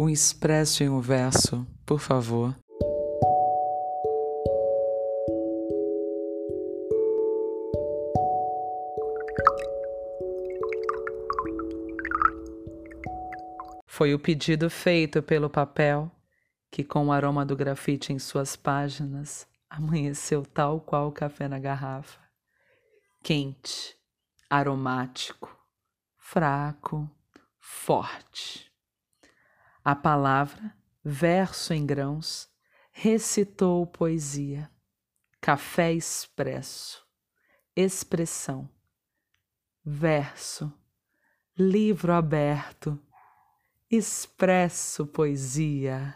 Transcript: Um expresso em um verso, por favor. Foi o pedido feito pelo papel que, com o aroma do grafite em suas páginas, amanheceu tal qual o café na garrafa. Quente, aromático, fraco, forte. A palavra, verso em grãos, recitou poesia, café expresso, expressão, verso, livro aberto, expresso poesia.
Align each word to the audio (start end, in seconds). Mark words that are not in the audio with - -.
Um 0.00 0.08
expresso 0.08 0.84
em 0.84 0.88
um 0.88 1.00
verso, 1.00 1.66
por 1.84 1.98
favor. 1.98 2.54
Foi 13.88 14.14
o 14.14 14.20
pedido 14.20 14.70
feito 14.70 15.20
pelo 15.20 15.50
papel 15.50 16.08
que, 16.70 16.84
com 16.84 17.08
o 17.08 17.12
aroma 17.12 17.44
do 17.44 17.56
grafite 17.56 18.12
em 18.12 18.20
suas 18.20 18.54
páginas, 18.54 19.48
amanheceu 19.68 20.46
tal 20.46 20.80
qual 20.80 21.08
o 21.08 21.12
café 21.12 21.48
na 21.48 21.58
garrafa. 21.58 22.20
Quente, 23.20 23.96
aromático, 24.48 25.52
fraco, 26.16 27.10
forte. 27.58 28.67
A 29.90 29.96
palavra, 29.96 30.76
verso 31.02 31.72
em 31.72 31.86
grãos, 31.86 32.46
recitou 32.92 33.86
poesia, 33.86 34.70
café 35.40 35.94
expresso, 35.94 37.02
expressão, 37.74 38.68
verso, 39.82 40.70
livro 41.56 42.12
aberto, 42.12 43.02
expresso 43.90 45.06
poesia. 45.06 46.14